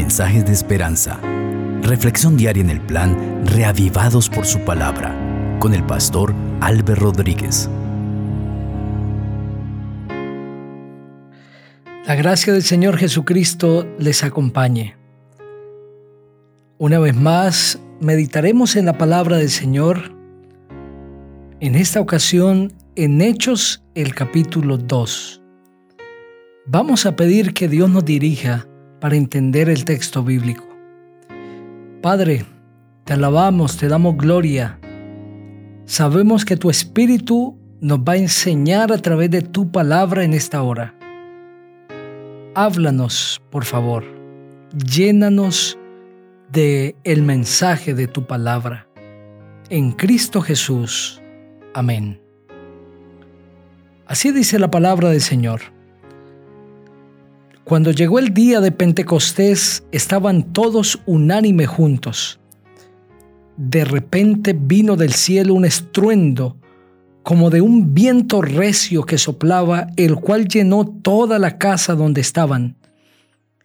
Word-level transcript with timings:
Mensajes 0.00 0.46
de 0.46 0.52
esperanza. 0.52 1.20
Reflexión 1.82 2.38
diaria 2.38 2.62
en 2.62 2.70
el 2.70 2.80
plan 2.80 3.44
Reavivados 3.44 4.30
por 4.30 4.46
su 4.46 4.58
palabra 4.60 5.14
con 5.60 5.74
el 5.74 5.84
pastor 5.84 6.34
Álvaro 6.62 7.12
Rodríguez. 7.12 7.68
La 12.06 12.14
gracia 12.14 12.54
del 12.54 12.62
Señor 12.62 12.96
Jesucristo 12.96 13.86
les 13.98 14.24
acompañe. 14.24 14.96
Una 16.78 16.98
vez 16.98 17.14
más, 17.14 17.78
meditaremos 18.00 18.76
en 18.76 18.86
la 18.86 18.96
palabra 18.96 19.36
del 19.36 19.50
Señor, 19.50 20.14
en 21.60 21.74
esta 21.74 22.00
ocasión 22.00 22.72
en 22.96 23.20
Hechos 23.20 23.84
el 23.94 24.14
capítulo 24.14 24.78
2. 24.78 25.42
Vamos 26.64 27.04
a 27.04 27.16
pedir 27.16 27.52
que 27.52 27.68
Dios 27.68 27.90
nos 27.90 28.06
dirija 28.06 28.66
para 29.00 29.16
entender 29.16 29.68
el 29.68 29.84
texto 29.84 30.22
bíblico. 30.22 30.64
Padre, 32.02 32.44
te 33.04 33.14
alabamos, 33.14 33.76
te 33.76 33.88
damos 33.88 34.16
gloria. 34.16 34.78
Sabemos 35.86 36.44
que 36.44 36.56
tu 36.56 36.70
Espíritu 36.70 37.58
nos 37.80 37.98
va 38.00 38.12
a 38.12 38.18
enseñar 38.18 38.92
a 38.92 38.98
través 38.98 39.30
de 39.30 39.42
tu 39.42 39.70
palabra 39.70 40.22
en 40.24 40.34
esta 40.34 40.62
hora. 40.62 40.94
Háblanos, 42.54 43.40
por 43.50 43.64
favor. 43.64 44.04
Llénanos 44.72 45.78
de 46.52 46.96
el 47.04 47.22
mensaje 47.22 47.94
de 47.94 48.06
tu 48.06 48.26
palabra. 48.26 48.86
En 49.68 49.92
Cristo 49.92 50.40
Jesús. 50.40 51.20
Amén. 51.74 52.20
Así 54.06 54.32
dice 54.32 54.58
la 54.58 54.70
palabra 54.70 55.10
del 55.10 55.20
Señor. 55.20 55.60
Cuando 57.64 57.92
llegó 57.92 58.18
el 58.18 58.34
día 58.34 58.60
de 58.60 58.72
Pentecostés, 58.72 59.84
estaban 59.92 60.52
todos 60.52 61.00
unánime 61.06 61.66
juntos. 61.66 62.40
De 63.56 63.84
repente 63.84 64.56
vino 64.58 64.96
del 64.96 65.12
cielo 65.12 65.54
un 65.54 65.64
estruendo, 65.64 66.56
como 67.22 67.50
de 67.50 67.60
un 67.60 67.94
viento 67.94 68.40
recio 68.40 69.04
que 69.04 69.18
soplaba, 69.18 69.88
el 69.96 70.16
cual 70.16 70.48
llenó 70.48 70.86
toda 70.86 71.38
la 71.38 71.58
casa 71.58 71.94
donde 71.94 72.22
estaban. 72.22 72.76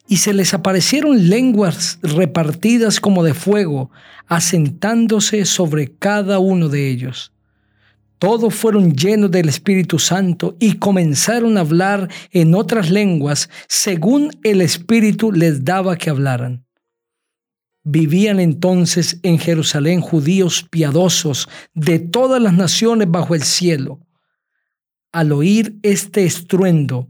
Y 0.08 0.18
se 0.18 0.34
les 0.34 0.54
aparecieron 0.54 1.30
lenguas 1.30 1.98
repartidas 2.04 3.00
como 3.00 3.24
de 3.24 3.34
fuego, 3.34 3.90
asentándose 4.28 5.46
sobre 5.46 5.88
cada 5.88 6.38
uno 6.38 6.70
de 6.70 6.90
ellos 6.90 7.35
todos 8.18 8.56
fueron 8.56 8.94
llenos 8.94 9.30
del 9.30 9.50
Espíritu 9.50 10.00
Santo 10.00 10.56
y 10.60 10.78
comenzaron 10.78 11.58
a 11.58 11.62
hablar 11.62 12.10
en 12.32 12.56
otras 12.56 12.90
lenguas 12.90 13.50
según 13.68 14.32
el 14.44 14.62
Espíritu 14.62 15.32
les 15.32 15.66
daba 15.66 15.98
que 15.98 16.10
hablaran. 16.10 16.66
Vivían 17.84 18.40
entonces 18.40 19.20
en 19.22 19.38
Jerusalén 19.38 20.02
judíos 20.02 20.66
piadosos 20.70 21.50
de 21.74 22.00
todas 22.00 22.42
las 22.42 22.54
naciones 22.54 23.12
bajo 23.12 23.36
el 23.36 23.44
cielo. 23.44 24.00
Al 25.12 25.32
oír 25.32 25.78
este 25.84 26.26
estruendo, 26.26 27.10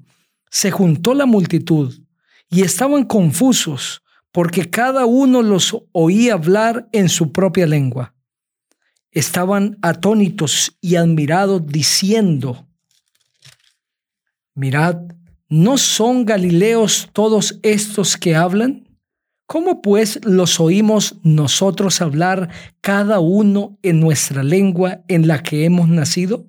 se 0.49 0.71
juntó 0.71 1.13
la 1.13 1.25
multitud 1.25 1.93
y 2.49 2.61
estaban 2.61 3.05
confusos 3.05 4.01
porque 4.31 4.69
cada 4.69 5.05
uno 5.05 5.41
los 5.41 5.77
oía 5.93 6.33
hablar 6.33 6.89
en 6.91 7.09
su 7.09 7.31
propia 7.31 7.67
lengua 7.67 8.14
estaban 9.15 9.77
atónitos 9.81 10.77
y 10.81 10.97
admirados 10.97 11.65
diciendo, 11.65 12.67
mirad, 14.53 14.97
¿no 15.49 15.77
son 15.77 16.25
Galileos 16.25 17.09
todos 17.13 17.57
estos 17.63 18.17
que 18.17 18.35
hablan? 18.35 18.87
¿Cómo 19.47 19.81
pues 19.81 20.19
los 20.23 20.59
oímos 20.59 21.15
nosotros 21.23 22.01
hablar 22.01 22.49
cada 22.81 23.19
uno 23.19 23.79
en 23.83 24.01
nuestra 24.01 24.43
lengua 24.43 25.03
en 25.07 25.27
la 25.27 25.41
que 25.41 25.63
hemos 25.63 25.87
nacido? 25.87 26.47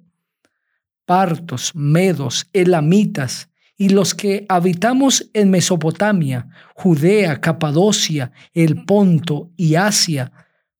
Partos, 1.05 1.73
medos, 1.75 2.49
elamitas, 2.53 3.49
y 3.79 3.91
los 3.91 4.15
que 4.15 4.47
habitamos 4.49 5.31
en 5.35 5.51
Mesopotamia, 5.51 6.49
Judea, 6.75 7.41
Capadocia, 7.41 8.33
el 8.55 8.85
Ponto 8.87 9.51
y 9.57 9.75
Asia, 9.75 10.33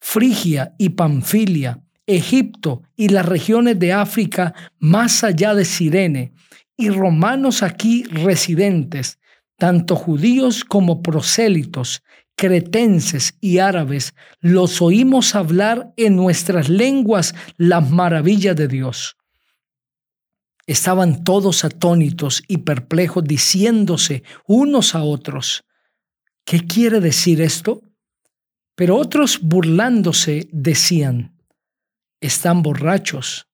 Frigia 0.09 0.73
y 0.79 0.91
Panfilia, 0.91 1.83
Egipto 2.07 2.85
y 2.95 3.09
las 3.09 3.27
regiones 3.27 3.77
de 3.77 3.93
África 3.93 4.55
más 4.79 5.25
allá 5.25 5.53
de 5.53 5.65
Sirene, 5.65 6.33
y 6.77 6.91
romanos 6.91 7.65
aquí 7.65 8.05
residentes, 8.05 9.19
tanto 9.57 9.97
judíos 9.97 10.65
como 10.65 11.03
prosélitos, 11.03 12.05
cretenses 12.37 13.37
y 13.41 13.59
árabes, 13.59 14.15
los 14.39 14.81
oímos 14.81 15.35
hablar 15.35 15.93
en 15.97 16.15
nuestras 16.15 16.69
lenguas 16.69 17.35
las 17.57 17.91
maravillas 17.91 18.55
de 18.55 18.69
Dios. 18.69 19.17
Estaban 20.69 21.25
todos 21.25 21.65
atónitos 21.65 22.45
y 22.47 22.59
perplejos, 22.59 23.25
diciéndose 23.25 24.23
unos 24.47 24.95
a 24.95 25.03
otros, 25.03 25.65
¿qué 26.45 26.65
quiere 26.65 27.01
decir 27.01 27.41
esto? 27.41 27.83
Pero 28.77 28.97
otros 28.97 29.41
burlándose 29.41 30.49
decían, 30.53 31.35
están 32.21 32.63
borrachos. 32.63 33.49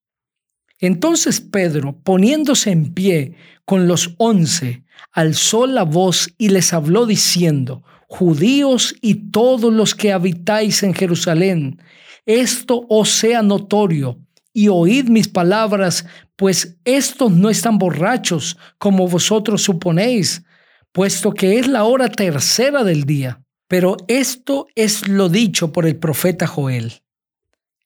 Entonces 0.79 1.41
Pedro, 1.41 1.97
poniéndose 2.03 2.71
en 2.73 2.93
pie 2.93 3.37
con 3.65 3.87
los 3.87 4.15
once, 4.19 4.85
alzó 5.13 5.67
la 5.67 5.85
voz 5.85 6.35
y 6.39 6.49
les 6.49 6.73
habló 6.73 7.07
diciendo, 7.07 7.85
Judíos 8.09 8.95
y 9.01 9.31
todos 9.31 9.73
los 9.73 9.95
que 9.95 10.13
habitáis 10.13 10.83
en 10.83 10.93
Jerusalén, 10.93 11.81
esto 12.27 12.85
os 12.91 13.09
sea 13.09 13.43
notorio 13.43 14.19
y 14.53 14.69
oíd 14.69 15.07
mis 15.09 15.29
palabras, 15.29 16.05
pues 16.37 16.77
estos 16.85 17.33
no 17.33 17.49
están 17.49 17.79
borrachos 17.79 18.59
como 18.79 19.09
vosotros 19.09 19.63
suponéis, 19.63 20.45
puesto 20.93 21.33
que 21.33 21.59
es 21.59 21.69
la 21.69 21.85
hora 21.85 22.09
tercera 22.09 22.85
del 22.85 23.05
día. 23.05 23.41
Pero 23.73 23.97
esto 24.07 24.67
es 24.75 25.09
lo 25.09 25.31
dicho 25.31 25.73
por 25.73 25.87
el 25.87 25.97
profeta 25.97 26.47
Joel. 26.47 27.01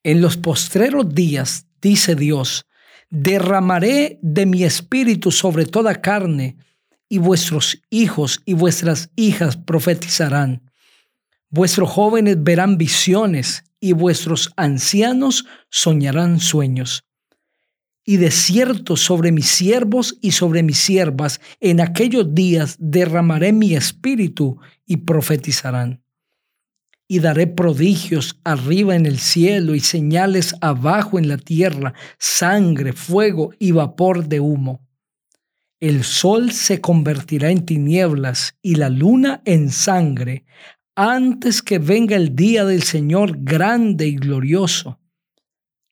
En 0.03 0.21
los 0.21 0.37
postreros 0.37 1.15
días, 1.15 1.69
dice 1.81 2.17
Dios, 2.17 2.67
derramaré 3.09 4.19
de 4.21 4.47
mi 4.47 4.65
espíritu 4.65 5.31
sobre 5.31 5.65
toda 5.65 6.01
carne, 6.01 6.57
y 7.09 7.19
vuestros 7.19 7.81
hijos 7.89 8.43
y 8.45 8.55
vuestras 8.55 9.11
hijas 9.15 9.57
profetizarán. 9.57 10.73
Vuestros 11.51 11.89
jóvenes 11.89 12.43
verán 12.43 12.79
visiones, 12.79 13.63
y 13.79 13.93
vuestros 13.93 14.51
ancianos 14.57 15.45
soñarán 15.71 16.41
sueños. 16.41 17.05
Y 18.07 18.19
de 18.19 18.31
cierto 18.31 18.97
sobre 18.97 19.33
mis 19.33 19.49
siervos 19.49 20.17
y 20.23 20.31
sobre 20.31 20.63
mis 20.63 20.79
siervas 20.79 21.41
en 21.61 21.81
aquellos 21.81 22.35
días 22.35 22.77
derramaré 22.79 23.53
mi 23.53 23.75
espíritu, 23.75 24.59
y 24.87 24.99
profetizarán. 24.99 26.03
Y 27.09 27.19
daré 27.21 27.47
prodigios 27.47 28.41
arriba 28.45 28.97
en 28.97 29.07
el 29.07 29.19
cielo 29.19 29.75
y 29.75 29.81
señales 29.81 30.55
abajo 30.61 31.19
en 31.19 31.29
la 31.29 31.37
tierra, 31.37 31.95
sangre, 32.19 32.93
fuego 32.93 33.53
y 33.59 33.73
vapor 33.73 34.29
de 34.29 34.41
humo. 34.41 34.87
El 35.79 36.05
sol 36.05 36.53
se 36.53 36.81
convertirá 36.81 37.51
en 37.51 37.67
tinieblas 37.67 38.57
y 38.63 38.77
la 38.77 38.89
luna 38.89 39.43
en 39.45 39.71
sangre 39.71 40.47
antes 40.97 41.61
que 41.63 41.79
venga 41.79 42.17
el 42.17 42.35
día 42.35 42.65
del 42.65 42.83
Señor 42.83 43.37
grande 43.41 44.07
y 44.07 44.17
glorioso. 44.17 44.99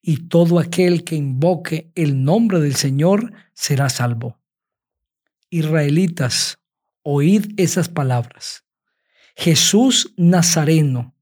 Y 0.06 0.28
todo 0.28 0.58
aquel 0.58 1.02
que 1.02 1.16
invoque 1.16 1.90
el 1.94 2.24
nombre 2.24 2.60
del 2.60 2.74
Señor 2.74 3.32
será 3.54 3.88
salvo. 3.88 4.38
Israelitas, 5.48 6.58
oíd 7.02 7.54
esas 7.56 7.88
palabras. 7.88 8.64
Jesús 9.34 10.12
Nazareno, 10.18 11.14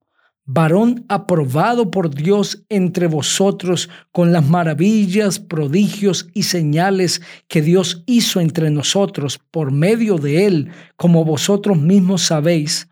varón 0.44 1.06
aprobado 1.08 1.92
por 1.92 2.12
Dios 2.12 2.64
entre 2.68 3.06
vosotros 3.06 3.88
con 4.10 4.32
las 4.32 4.48
maravillas, 4.48 5.38
prodigios 5.38 6.28
y 6.34 6.42
señales 6.42 7.22
que 7.46 7.62
Dios 7.62 8.02
hizo 8.06 8.40
entre 8.40 8.68
nosotros 8.70 9.38
por 9.52 9.70
medio 9.70 10.18
de 10.18 10.46
él, 10.46 10.72
como 10.96 11.24
vosotros 11.24 11.78
mismos 11.78 12.22
sabéis. 12.22 12.88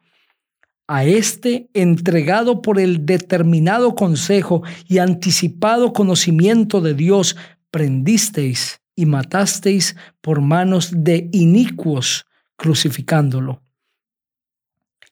A 0.92 1.04
este, 1.04 1.70
entregado 1.72 2.62
por 2.62 2.80
el 2.80 3.06
determinado 3.06 3.94
consejo 3.94 4.64
y 4.88 4.98
anticipado 4.98 5.92
conocimiento 5.92 6.80
de 6.80 6.94
Dios, 6.94 7.36
prendisteis 7.70 8.80
y 8.96 9.06
matasteis 9.06 9.94
por 10.20 10.40
manos 10.40 10.90
de 10.92 11.28
inicuos, 11.30 12.26
crucificándolo. 12.56 13.62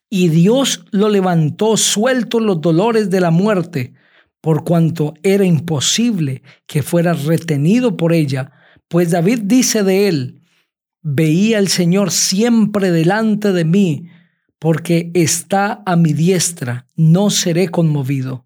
Y 0.09 0.27
Dios 0.27 0.83
lo 0.91 1.07
levantó 1.07 1.77
suelto 1.77 2.41
los 2.41 2.59
dolores 2.59 3.09
de 3.09 3.21
la 3.21 3.31
muerte, 3.31 3.93
por 4.41 4.65
cuanto 4.65 5.13
era 5.23 5.45
imposible 5.45 6.43
que 6.67 6.83
fuera 6.83 7.13
retenido 7.13 7.95
por 7.95 8.11
ella, 8.11 8.51
pues 8.89 9.11
David 9.11 9.43
dice 9.43 9.83
de 9.83 10.09
él, 10.09 10.41
veía 11.01 11.57
al 11.57 11.69
Señor 11.69 12.11
siempre 12.11 12.91
delante 12.91 13.53
de 13.53 13.63
mí, 13.63 14.09
porque 14.59 15.09
está 15.13 15.81
a 15.85 15.95
mi 15.95 16.13
diestra, 16.13 16.85
no 16.95 17.29
seré 17.29 17.69
conmovido. 17.69 18.45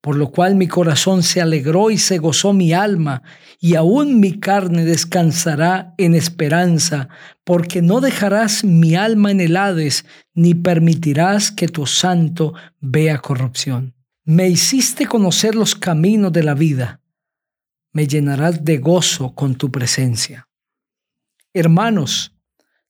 Por 0.00 0.16
lo 0.16 0.30
cual 0.30 0.54
mi 0.54 0.68
corazón 0.68 1.24
se 1.24 1.40
alegró 1.40 1.90
y 1.90 1.98
se 1.98 2.18
gozó 2.18 2.52
mi 2.52 2.72
alma, 2.72 3.24
y 3.58 3.74
aún 3.74 4.20
mi 4.20 4.38
carne 4.38 4.84
descansará 4.84 5.94
en 5.98 6.14
esperanza, 6.14 7.08
porque 7.42 7.82
no 7.82 8.00
dejarás 8.00 8.62
mi 8.62 8.94
alma 8.94 9.32
en 9.32 9.40
el 9.40 9.56
Hades, 9.56 10.04
ni 10.32 10.54
permitirás 10.54 11.50
que 11.50 11.66
tu 11.66 11.86
santo 11.86 12.54
vea 12.80 13.18
corrupción. 13.18 13.94
Me 14.24 14.48
hiciste 14.48 15.06
conocer 15.06 15.56
los 15.56 15.74
caminos 15.74 16.32
de 16.32 16.44
la 16.44 16.54
vida, 16.54 17.00
me 17.92 18.06
llenarás 18.06 18.64
de 18.64 18.78
gozo 18.78 19.34
con 19.34 19.56
tu 19.56 19.72
presencia. 19.72 20.48
Hermanos, 21.52 22.35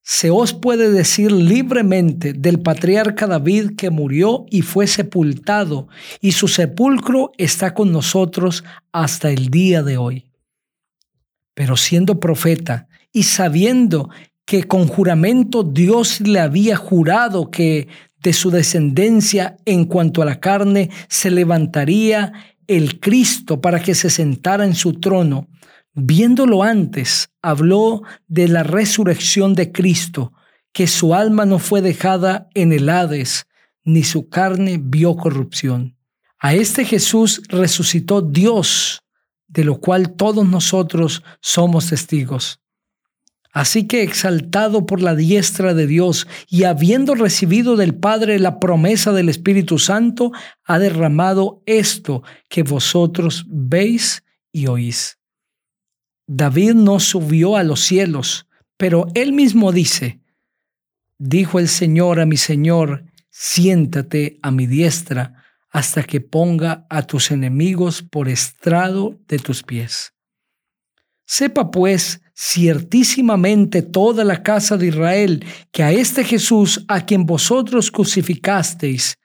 se 0.08 0.30
os 0.30 0.54
puede 0.54 0.92
decir 0.92 1.32
libremente 1.32 2.32
del 2.32 2.60
patriarca 2.60 3.26
David 3.26 3.72
que 3.76 3.90
murió 3.90 4.46
y 4.50 4.62
fue 4.62 4.86
sepultado, 4.86 5.88
y 6.20 6.30
su 6.30 6.46
sepulcro 6.46 7.32
está 7.38 7.74
con 7.74 7.90
nosotros 7.90 8.62
hasta 8.92 9.30
el 9.30 9.48
día 9.48 9.82
de 9.82 9.96
hoy. 9.96 10.26
Pero 11.54 11.76
siendo 11.76 12.20
profeta 12.20 12.86
y 13.12 13.24
sabiendo 13.24 14.08
que 14.44 14.62
con 14.62 14.86
juramento 14.86 15.64
Dios 15.64 16.20
le 16.20 16.38
había 16.38 16.76
jurado 16.76 17.50
que 17.50 17.88
de 18.22 18.32
su 18.32 18.52
descendencia 18.52 19.56
en 19.64 19.86
cuanto 19.86 20.22
a 20.22 20.24
la 20.24 20.38
carne 20.38 20.88
se 21.08 21.32
levantaría 21.32 22.32
el 22.68 23.00
Cristo 23.00 23.60
para 23.60 23.82
que 23.82 23.96
se 23.96 24.10
sentara 24.10 24.64
en 24.66 24.76
su 24.76 25.00
trono, 25.00 25.48
Viéndolo 25.98 26.62
antes, 26.62 27.30
habló 27.40 28.02
de 28.28 28.48
la 28.48 28.62
resurrección 28.62 29.54
de 29.54 29.72
Cristo, 29.72 30.34
que 30.74 30.86
su 30.88 31.14
alma 31.14 31.46
no 31.46 31.58
fue 31.58 31.80
dejada 31.80 32.50
en 32.52 32.74
el 32.74 32.90
Hades, 32.90 33.46
ni 33.82 34.04
su 34.04 34.28
carne 34.28 34.78
vio 34.78 35.16
corrupción. 35.16 35.96
A 36.38 36.52
este 36.52 36.84
Jesús 36.84 37.40
resucitó 37.48 38.20
Dios, 38.20 39.04
de 39.48 39.64
lo 39.64 39.80
cual 39.80 40.16
todos 40.16 40.46
nosotros 40.46 41.22
somos 41.40 41.88
testigos. 41.88 42.60
Así 43.50 43.86
que 43.86 44.02
exaltado 44.02 44.84
por 44.84 45.00
la 45.00 45.14
diestra 45.14 45.72
de 45.72 45.86
Dios 45.86 46.28
y 46.46 46.64
habiendo 46.64 47.14
recibido 47.14 47.74
del 47.74 47.94
Padre 47.94 48.38
la 48.38 48.60
promesa 48.60 49.12
del 49.12 49.30
Espíritu 49.30 49.78
Santo, 49.78 50.30
ha 50.62 50.78
derramado 50.78 51.62
esto 51.64 52.22
que 52.50 52.64
vosotros 52.64 53.46
veis 53.48 54.24
y 54.52 54.66
oís. 54.66 55.16
David 56.26 56.74
no 56.74 56.98
subió 56.98 57.56
a 57.56 57.62
los 57.62 57.80
cielos, 57.80 58.48
pero 58.76 59.06
él 59.14 59.32
mismo 59.32 59.72
dice, 59.72 60.20
dijo 61.18 61.58
el 61.58 61.68
Señor 61.68 62.20
a 62.20 62.26
mi 62.26 62.36
Señor, 62.36 63.04
siéntate 63.30 64.38
a 64.42 64.50
mi 64.50 64.66
diestra 64.66 65.44
hasta 65.70 66.02
que 66.02 66.20
ponga 66.20 66.86
a 66.88 67.02
tus 67.02 67.30
enemigos 67.30 68.02
por 68.02 68.28
estrado 68.28 69.20
de 69.28 69.38
tus 69.38 69.62
pies. 69.62 70.14
Sepa 71.26 71.70
pues 71.70 72.22
ciertísimamente 72.34 73.82
toda 73.82 74.24
la 74.24 74.42
casa 74.42 74.76
de 74.76 74.88
Israel 74.88 75.44
que 75.72 75.82
a 75.82 75.92
este 75.92 76.24
Jesús 76.24 76.84
a 76.88 77.04
quien 77.04 77.26
vosotros 77.26 77.90
crucificasteis, 77.90 79.18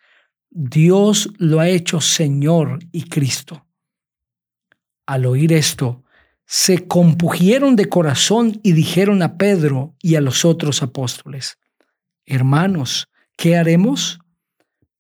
Dios 0.50 1.30
lo 1.38 1.59
ha 1.59 1.69
hecho 1.69 2.01
Señor 2.01 2.80
y 2.92 3.04
Cristo. 3.04 3.65
Al 5.06 5.25
oír 5.25 5.54
esto, 5.54 6.00
se 6.53 6.86
compugieron 6.86 7.77
de 7.77 7.88
corazón 7.88 8.59
y 8.62 8.74
dijeron 8.74 9.21
a 9.21 9.38
Pedro 9.38 9.95
y 10.01 10.15
a 10.15 10.21
los 10.21 10.44
otros 10.44 10.83
apóstoles, 10.83 11.57
Hermanos, 12.25 13.07
¿qué 13.38 13.56
haremos? 13.56 14.19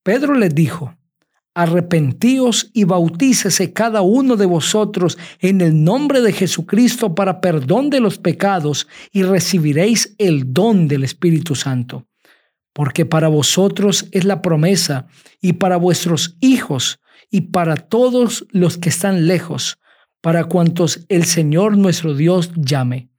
Pedro 0.01 0.35
les 0.35 0.55
dijo, 0.55 0.95
Arrepentíos 1.53 2.71
y 2.71 2.85
bautícese 2.85 3.73
cada 3.73 4.01
uno 4.01 4.37
de 4.37 4.45
vosotros 4.45 5.17
en 5.39 5.59
el 5.59 5.83
nombre 5.83 6.21
de 6.21 6.31
Jesucristo 6.31 7.15
para 7.15 7.41
perdón 7.41 7.89
de 7.89 7.99
los 7.99 8.17
pecados 8.17 8.87
y 9.11 9.23
recibiréis 9.23 10.15
el 10.19 10.53
don 10.53 10.87
del 10.87 11.03
Espíritu 11.03 11.55
Santo. 11.55 12.07
Porque 12.71 13.05
para 13.05 13.27
vosotros 13.27 14.07
es 14.13 14.23
la 14.23 14.41
promesa 14.41 15.07
y 15.41 15.51
para 15.51 15.75
vuestros 15.75 16.37
hijos 16.39 17.01
y 17.29 17.41
para 17.41 17.75
todos 17.75 18.47
los 18.51 18.77
que 18.77 18.87
están 18.87 19.27
lejos 19.27 19.80
para 20.21 20.45
cuantos 20.45 21.05
el 21.09 21.25
Señor 21.25 21.77
nuestro 21.77 22.13
Dios 22.13 22.51
llame. 22.55 23.09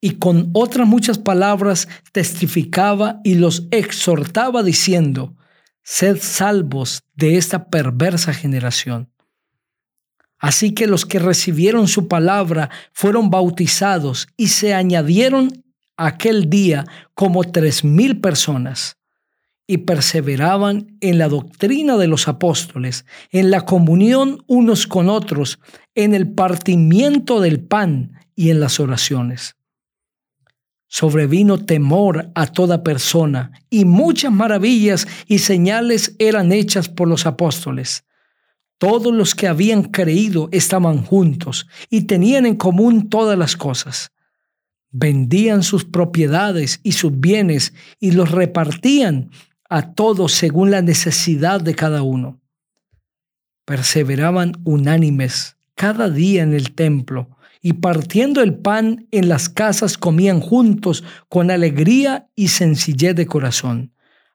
Y 0.00 0.12
con 0.16 0.50
otras 0.52 0.86
muchas 0.86 1.18
palabras 1.18 1.88
testificaba 2.12 3.20
y 3.22 3.34
los 3.34 3.68
exhortaba 3.70 4.62
diciendo, 4.62 5.36
sed 5.82 6.18
salvos 6.20 7.02
de 7.14 7.36
esta 7.36 7.68
perversa 7.68 8.32
generación. 8.32 9.10
Así 10.38 10.72
que 10.72 10.86
los 10.86 11.04
que 11.04 11.18
recibieron 11.18 11.86
su 11.86 12.08
palabra 12.08 12.70
fueron 12.92 13.28
bautizados 13.28 14.26
y 14.38 14.48
se 14.48 14.72
añadieron 14.72 15.64
aquel 15.98 16.48
día 16.48 16.86
como 17.14 17.44
tres 17.44 17.84
mil 17.84 18.20
personas 18.20 18.99
y 19.70 19.78
perseveraban 19.78 20.96
en 21.00 21.18
la 21.18 21.28
doctrina 21.28 21.96
de 21.96 22.08
los 22.08 22.26
apóstoles, 22.26 23.06
en 23.30 23.52
la 23.52 23.60
comunión 23.60 24.42
unos 24.48 24.88
con 24.88 25.08
otros, 25.08 25.60
en 25.94 26.12
el 26.12 26.32
partimiento 26.32 27.40
del 27.40 27.60
pan 27.60 28.18
y 28.34 28.50
en 28.50 28.58
las 28.58 28.80
oraciones. 28.80 29.54
Sobrevino 30.88 31.64
temor 31.64 32.32
a 32.34 32.48
toda 32.48 32.82
persona 32.82 33.52
y 33.70 33.84
muchas 33.84 34.32
maravillas 34.32 35.06
y 35.28 35.38
señales 35.38 36.16
eran 36.18 36.50
hechas 36.50 36.88
por 36.88 37.06
los 37.06 37.24
apóstoles. 37.24 38.02
Todos 38.76 39.14
los 39.14 39.36
que 39.36 39.46
habían 39.46 39.84
creído 39.84 40.48
estaban 40.50 41.04
juntos 41.04 41.68
y 41.88 42.08
tenían 42.08 42.44
en 42.44 42.56
común 42.56 43.08
todas 43.08 43.38
las 43.38 43.56
cosas. 43.56 44.10
Vendían 44.90 45.62
sus 45.62 45.84
propiedades 45.84 46.80
y 46.82 46.90
sus 46.90 47.20
bienes 47.20 47.72
y 48.00 48.10
los 48.10 48.32
repartían 48.32 49.30
a 49.70 49.94
todos 49.94 50.32
según 50.32 50.72
la 50.72 50.82
necesidad 50.82 51.60
de 51.60 51.74
cada 51.74 52.02
uno. 52.02 52.40
Perseveraban 53.64 54.60
unánimes 54.64 55.56
cada 55.76 56.10
día 56.10 56.42
en 56.42 56.52
el 56.52 56.74
templo 56.74 57.38
y 57.62 57.74
partiendo 57.74 58.42
el 58.42 58.54
pan 58.54 59.06
en 59.12 59.28
las 59.28 59.48
casas 59.48 59.96
comían 59.96 60.40
juntos 60.40 61.04
con 61.28 61.50
alegría 61.50 62.28
y 62.34 62.48
sencillez 62.48 63.14
de 63.14 63.26
corazón, 63.26 63.92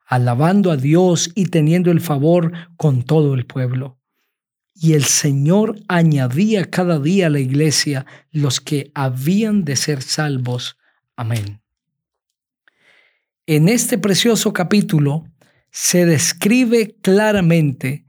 alabando 0.08 0.72
a 0.72 0.78
Dios 0.78 1.32
y 1.36 1.48
teniendo 1.48 1.92
el 1.92 2.00
favor 2.00 2.54
con 2.78 3.04
todo 3.04 3.34
el 3.34 3.46
pueblo. 3.46 3.98
Y 4.74 4.94
el 4.94 5.04
Señor 5.04 5.80
añadía 5.88 6.70
cada 6.70 7.00
día 7.00 7.28
a 7.28 7.30
la 7.30 7.40
iglesia 7.40 8.06
los 8.32 8.62
que 8.62 8.92
habían 8.94 9.66
de 9.66 9.76
ser 9.76 10.02
salvos. 10.02 10.78
Amén. 11.16 11.65
En 13.48 13.70
este 13.70 14.00
precioso 14.00 14.54
capítulo 14.54 15.26
se 15.70 16.08
describe 16.08 16.98
claramente 17.02 18.06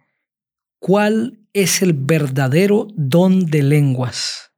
cuál 0.79 1.41
es 1.53 1.83
el 1.83 1.93
verdadero 1.93 2.89
don 2.95 3.45
de 3.45 3.63
lenguas. 3.63 4.53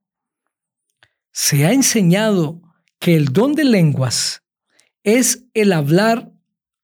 Se 1.33 1.67
ha 1.67 1.73
enseñado 1.73 2.63
que 3.01 3.17
el 3.17 3.33
don 3.33 3.55
de 3.55 3.65
lenguas 3.65 4.45
es 5.03 5.47
el 5.55 5.73
hablar 5.73 6.33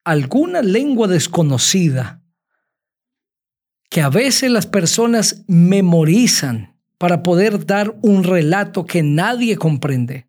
alguna 0.02 0.60
lengua 0.60 1.06
desconocida 1.06 2.20
que 3.90 4.00
a 4.00 4.08
veces 4.08 4.50
las 4.50 4.66
personas 4.66 5.44
memorizan 5.46 6.76
para 6.98 7.22
poder 7.22 7.64
dar 7.64 7.96
un 8.02 8.24
relato 8.24 8.86
que 8.86 9.04
nadie 9.04 9.56
comprende. 9.56 10.28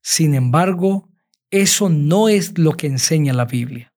Sin 0.00 0.34
embargo, 0.34 1.05
eso 1.50 1.88
no 1.88 2.28
es 2.28 2.58
lo 2.58 2.72
que 2.72 2.86
enseña 2.86 3.32
la 3.32 3.44
Biblia. 3.44 3.92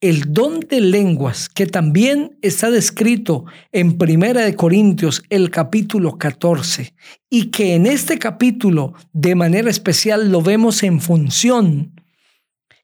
El 0.00 0.32
don 0.32 0.60
de 0.60 0.80
lenguas, 0.80 1.48
que 1.48 1.66
también 1.66 2.38
está 2.42 2.70
descrito 2.70 3.46
en 3.72 3.96
Primera 3.96 4.42
de 4.42 4.54
Corintios, 4.54 5.22
el 5.30 5.50
capítulo 5.50 6.18
14, 6.18 6.94
y 7.30 7.46
que 7.50 7.74
en 7.74 7.86
este 7.86 8.18
capítulo 8.18 8.94
de 9.12 9.34
manera 9.34 9.70
especial 9.70 10.30
lo 10.30 10.42
vemos 10.42 10.82
en 10.82 11.00
función, 11.00 11.94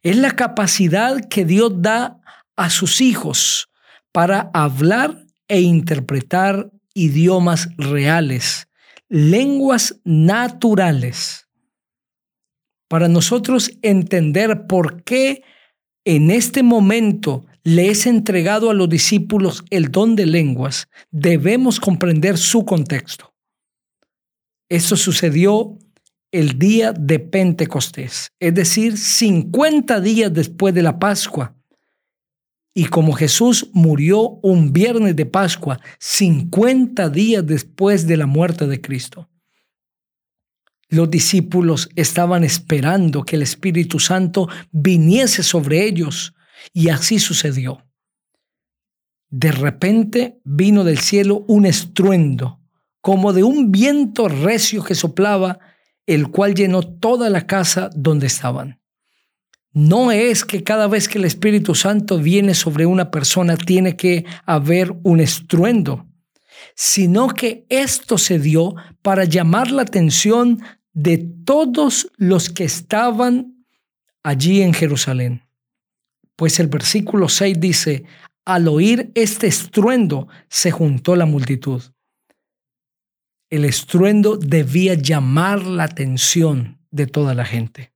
es 0.02 0.16
la 0.16 0.32
capacidad 0.32 1.28
que 1.28 1.44
Dios 1.44 1.72
da 1.76 2.18
a 2.56 2.70
sus 2.70 3.00
hijos 3.00 3.68
para 4.10 4.50
hablar 4.54 5.26
e 5.48 5.60
interpretar 5.60 6.70
idiomas 6.94 7.68
reales, 7.76 8.68
lenguas 9.08 10.00
naturales 10.04 11.41
para 12.92 13.08
nosotros 13.08 13.70
entender 13.80 14.66
por 14.66 15.02
qué 15.02 15.44
en 16.04 16.30
este 16.30 16.62
momento 16.62 17.46
le 17.64 17.88
es 17.88 18.04
entregado 18.04 18.68
a 18.68 18.74
los 18.74 18.86
discípulos 18.86 19.64
el 19.70 19.90
don 19.90 20.14
de 20.14 20.26
lenguas, 20.26 20.88
debemos 21.10 21.80
comprender 21.80 22.36
su 22.36 22.66
contexto. 22.66 23.32
Eso 24.68 24.98
sucedió 24.98 25.78
el 26.32 26.58
día 26.58 26.92
de 26.92 27.18
Pentecostés, 27.18 28.30
es 28.38 28.54
decir, 28.54 28.98
50 28.98 29.98
días 30.02 30.30
después 30.30 30.74
de 30.74 30.82
la 30.82 30.98
Pascua. 30.98 31.56
Y 32.74 32.84
como 32.84 33.14
Jesús 33.14 33.70
murió 33.72 34.38
un 34.42 34.74
viernes 34.74 35.16
de 35.16 35.24
Pascua, 35.24 35.80
50 35.98 37.08
días 37.08 37.46
después 37.46 38.06
de 38.06 38.18
la 38.18 38.26
muerte 38.26 38.66
de 38.66 38.82
Cristo. 38.82 39.30
Los 40.88 41.10
discípulos 41.10 41.88
estaban 41.96 42.44
esperando 42.44 43.24
que 43.24 43.36
el 43.36 43.42
Espíritu 43.42 43.98
Santo 43.98 44.48
viniese 44.70 45.42
sobre 45.42 45.84
ellos 45.84 46.34
y 46.72 46.90
así 46.90 47.18
sucedió. 47.18 47.84
De 49.30 49.50
repente 49.50 50.40
vino 50.44 50.84
del 50.84 50.98
cielo 50.98 51.44
un 51.48 51.64
estruendo, 51.64 52.60
como 53.00 53.32
de 53.32 53.42
un 53.42 53.72
viento 53.72 54.28
recio 54.28 54.84
que 54.84 54.94
soplaba, 54.94 55.58
el 56.06 56.28
cual 56.28 56.54
llenó 56.54 56.82
toda 56.82 57.30
la 57.30 57.46
casa 57.46 57.88
donde 57.94 58.26
estaban. 58.26 58.80
No 59.72 60.12
es 60.12 60.44
que 60.44 60.62
cada 60.62 60.86
vez 60.86 61.08
que 61.08 61.16
el 61.16 61.24
Espíritu 61.24 61.74
Santo 61.74 62.18
viene 62.18 62.54
sobre 62.54 62.84
una 62.84 63.10
persona 63.10 63.56
tiene 63.56 63.96
que 63.96 64.26
haber 64.44 64.94
un 65.02 65.20
estruendo, 65.20 66.06
sino 66.74 67.28
que 67.28 67.66
esto 67.68 68.18
se 68.18 68.38
dio 68.38 68.74
para 69.02 69.24
llamar 69.24 69.70
la 69.70 69.82
atención 69.82 70.62
de 70.92 71.18
todos 71.18 72.10
los 72.16 72.50
que 72.50 72.64
estaban 72.64 73.64
allí 74.22 74.62
en 74.62 74.74
Jerusalén. 74.74 75.42
Pues 76.36 76.60
el 76.60 76.68
versículo 76.68 77.28
6 77.28 77.60
dice, 77.60 78.04
al 78.44 78.68
oír 78.68 79.10
este 79.14 79.46
estruendo 79.46 80.28
se 80.48 80.70
juntó 80.70 81.16
la 81.16 81.26
multitud. 81.26 81.82
El 83.50 83.64
estruendo 83.64 84.36
debía 84.36 84.94
llamar 84.94 85.64
la 85.64 85.84
atención 85.84 86.78
de 86.90 87.06
toda 87.06 87.34
la 87.34 87.44
gente. 87.44 87.92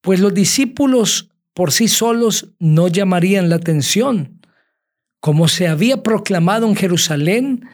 Pues 0.00 0.20
los 0.20 0.32
discípulos 0.32 1.30
por 1.52 1.72
sí 1.72 1.88
solos 1.88 2.54
no 2.58 2.88
llamarían 2.88 3.48
la 3.48 3.56
atención. 3.56 4.37
Como 5.20 5.48
se 5.48 5.68
había 5.68 6.02
proclamado 6.02 6.66
en 6.68 6.76
Jerusalén 6.76 7.68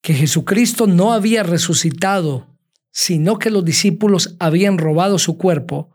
que 0.00 0.14
Jesucristo 0.14 0.86
no 0.86 1.12
había 1.12 1.42
resucitado 1.42 2.50
sino 2.90 3.38
que 3.38 3.50
los 3.50 3.64
discípulos 3.64 4.36
habían 4.38 4.78
robado 4.78 5.18
su 5.18 5.38
cuerpo, 5.38 5.90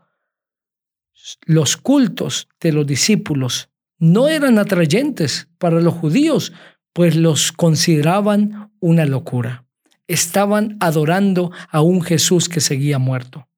los 1.44 1.76
cultos 1.76 2.48
de 2.60 2.72
los 2.72 2.86
discípulos 2.86 3.68
no 3.98 4.28
eran 4.28 4.58
atrayentes 4.58 5.48
para 5.58 5.80
los 5.80 5.94
judíos, 5.94 6.52
pues 6.92 7.16
los 7.16 7.52
consideraban 7.52 8.72
una 8.80 9.04
locura. 9.06 9.64
Estaban 10.06 10.76
adorando 10.80 11.50
a 11.68 11.80
un 11.80 12.02
Jesús 12.02 12.48
que 12.48 12.60
seguía 12.60 12.98
muerto. 12.98 13.48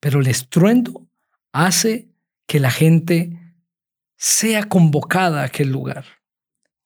Pero 0.00 0.20
el 0.20 0.26
estruendo 0.26 1.06
hace 1.52 2.08
que 2.46 2.60
la 2.60 2.70
gente 2.70 3.38
sea 4.22 4.68
convocada 4.68 5.40
a 5.40 5.46
aquel 5.46 5.70
lugar. 5.70 6.04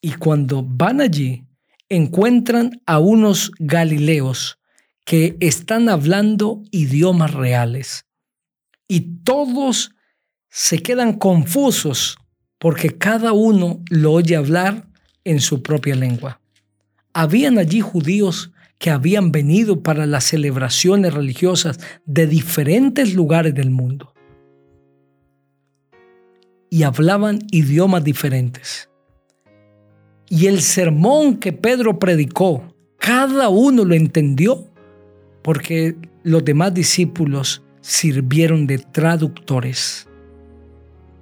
Y 0.01 0.13
cuando 0.15 0.63
van 0.67 1.03
allí, 1.03 1.45
encuentran 1.91 2.81
a 2.87 2.99
unos 2.99 3.53
galileos 3.59 4.59
que 5.05 5.37
están 5.41 5.91
hablando 5.91 6.63
idiomas 6.71 7.35
reales 7.35 8.07
y 8.89 9.19
todos 9.23 9.91
se 10.49 10.79
quedan 10.79 11.13
confusos 11.13 12.17
porque 12.59 12.97
cada 12.97 13.35
uno 13.35 13.83
lo 13.91 14.13
oye 14.13 14.35
hablar 14.35 14.89
en 15.23 15.41
su 15.41 15.63
propia 15.63 15.95
lengua. 15.95 16.41
Habían 17.13 17.59
allí 17.59 17.83
judíos 17.83 18.51
que 18.79 18.89
habían 18.89 19.31
venido 19.31 19.83
para 19.83 20.07
las 20.07 20.25
celebraciones 20.25 21.13
religiosas 21.13 21.81
de 22.07 22.27
diferentes 22.27 23.13
lugares 23.13 23.55
del 23.55 23.71
mundo 23.71 24.16
y 26.71 26.83
hablaban 26.83 27.41
idiomas 27.51 28.05
diferentes. 28.05 28.91
Y 30.29 30.47
el 30.47 30.61
sermón 30.61 31.37
que 31.37 31.53
Pedro 31.53 31.99
predicó, 31.99 32.75
cada 32.99 33.49
uno 33.49 33.85
lo 33.85 33.95
entendió 33.95 34.67
porque 35.43 35.97
los 36.25 36.45
demás 36.45 36.75
discípulos 36.75 37.63
sirvieron 37.81 38.67
de 38.67 38.79
traductores. 38.79 40.09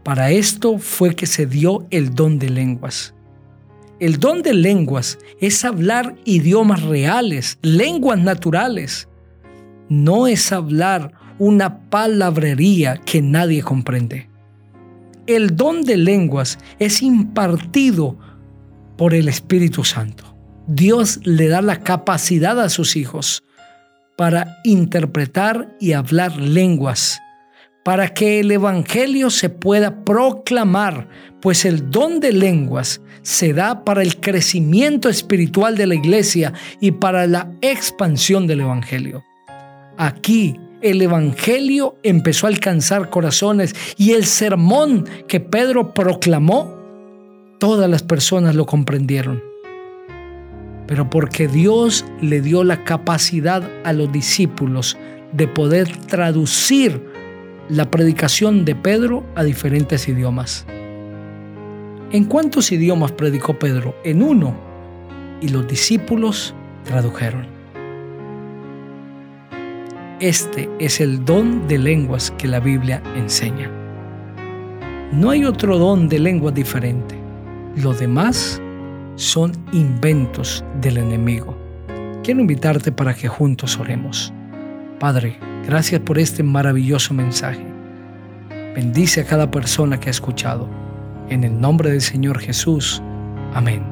Para 0.02 0.30
esto 0.30 0.78
fue 0.78 1.14
que 1.14 1.26
se 1.26 1.46
dio 1.46 1.86
el 1.90 2.14
don 2.14 2.38
de 2.38 2.48
lenguas. 2.48 3.14
El 4.00 4.18
don 4.18 4.42
de 4.42 4.54
lenguas 4.54 5.18
es 5.40 5.64
hablar 5.64 6.16
idiomas 6.24 6.82
reales, 6.82 7.58
lenguas 7.62 8.18
naturales. 8.18 9.08
No 9.88 10.26
es 10.26 10.52
hablar 10.52 11.12
una 11.38 11.90
palabrería 11.90 12.96
que 12.98 13.22
nadie 13.22 13.62
comprende. 13.62 14.28
El 15.26 15.56
don 15.56 15.82
de 15.82 15.96
lenguas 15.96 16.58
es 16.78 17.02
impartido 17.02 18.18
por 18.96 19.14
el 19.14 19.28
Espíritu 19.28 19.82
Santo. 19.84 20.36
Dios 20.66 21.20
le 21.24 21.48
da 21.48 21.62
la 21.62 21.80
capacidad 21.80 22.60
a 22.60 22.68
sus 22.68 22.96
hijos 22.96 23.42
para 24.16 24.58
interpretar 24.64 25.74
y 25.80 25.92
hablar 25.92 26.36
lenguas, 26.36 27.18
para 27.84 28.14
que 28.14 28.40
el 28.40 28.50
Evangelio 28.50 29.30
se 29.30 29.48
pueda 29.48 30.04
proclamar, 30.04 31.08
pues 31.40 31.64
el 31.64 31.90
don 31.90 32.20
de 32.20 32.32
lenguas 32.32 33.00
se 33.22 33.52
da 33.52 33.84
para 33.84 34.02
el 34.02 34.20
crecimiento 34.20 35.08
espiritual 35.08 35.76
de 35.76 35.86
la 35.86 35.94
iglesia 35.94 36.52
y 36.80 36.92
para 36.92 37.26
la 37.26 37.50
expansión 37.60 38.46
del 38.46 38.60
Evangelio. 38.60 39.24
Aquí 39.96 40.56
el 40.84 41.02
Evangelio 41.02 41.96
empezó 42.02 42.46
a 42.46 42.50
alcanzar 42.50 43.10
corazones 43.10 43.74
y 43.96 44.12
el 44.12 44.24
sermón 44.24 45.06
que 45.26 45.40
Pedro 45.40 45.94
proclamó, 45.94 46.76
todas 47.58 47.90
las 47.90 48.02
personas 48.02 48.54
lo 48.54 48.66
comprendieron 48.66 49.54
pero 50.86 51.08
porque 51.08 51.48
Dios 51.48 52.04
le 52.20 52.40
dio 52.40 52.64
la 52.64 52.84
capacidad 52.84 53.62
a 53.84 53.92
los 53.92 54.12
discípulos 54.12 54.96
de 55.32 55.48
poder 55.48 55.88
traducir 56.06 57.02
la 57.68 57.90
predicación 57.90 58.64
de 58.64 58.74
Pedro 58.74 59.24
a 59.34 59.42
diferentes 59.42 60.06
idiomas. 60.08 60.66
¿En 62.12 62.24
cuántos 62.24 62.70
idiomas 62.70 63.12
predicó 63.12 63.58
Pedro? 63.58 63.96
En 64.04 64.22
uno. 64.22 64.54
Y 65.40 65.48
los 65.48 65.66
discípulos 65.66 66.54
tradujeron. 66.84 67.53
Este 70.20 70.70
es 70.78 71.00
el 71.00 71.24
don 71.24 71.66
de 71.66 71.76
lenguas 71.76 72.30
que 72.38 72.46
la 72.46 72.60
Biblia 72.60 73.02
enseña. 73.16 73.68
No 75.12 75.30
hay 75.30 75.44
otro 75.44 75.76
don 75.76 76.08
de 76.08 76.20
lenguas 76.20 76.54
diferente. 76.54 77.16
Lo 77.76 77.92
demás 77.92 78.62
son 79.16 79.52
inventos 79.72 80.64
del 80.80 80.98
enemigo. 80.98 81.56
Quiero 82.22 82.40
invitarte 82.40 82.92
para 82.92 83.12
que 83.12 83.26
juntos 83.26 83.76
oremos. 83.78 84.32
Padre, 85.00 85.36
gracias 85.66 86.00
por 86.00 86.18
este 86.18 86.44
maravilloso 86.44 87.12
mensaje. 87.12 87.66
Bendice 88.76 89.22
a 89.22 89.26
cada 89.26 89.50
persona 89.50 89.98
que 89.98 90.10
ha 90.10 90.12
escuchado. 90.12 90.68
En 91.28 91.42
el 91.42 91.60
nombre 91.60 91.90
del 91.90 92.02
Señor 92.02 92.38
Jesús. 92.38 93.02
Amén. 93.52 93.82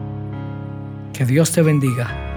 Que 1.12 1.26
Dios 1.26 1.50
te 1.50 1.62
bendiga 1.62 2.31